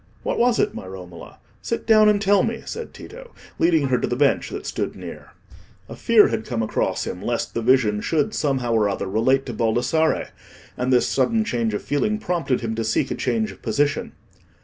"What 0.23 0.39
was 0.39 0.57
it, 0.57 0.73
my 0.73 0.87
Romola? 0.87 1.37
Sit 1.61 1.85
down 1.85 2.09
and 2.09 2.19
tell 2.19 2.41
me," 2.41 2.63
said 2.65 2.91
Tito, 2.91 3.35
leading 3.59 3.89
her 3.89 3.99
to 3.99 4.07
the 4.07 4.15
bench 4.15 4.49
that 4.49 4.65
stood 4.65 4.95
near. 4.95 5.33
A 5.87 5.95
fear 5.95 6.29
had 6.29 6.43
come 6.43 6.63
across 6.63 7.05
him 7.05 7.21
lest 7.21 7.53
the 7.53 7.61
vision 7.61 8.01
should 8.01 8.33
somehow 8.33 8.73
or 8.73 8.89
other 8.89 9.05
relate 9.05 9.45
to 9.45 9.53
Baldassarre; 9.53 10.29
and 10.75 10.91
this 10.91 11.05
sudden 11.07 11.43
change 11.43 11.75
of 11.75 11.83
feeling 11.83 12.17
prompted 12.17 12.61
him 12.61 12.73
to 12.73 12.83
seek 12.83 13.11
a 13.11 13.13
change 13.15 13.51
of 13.51 13.61
position. 13.61 14.13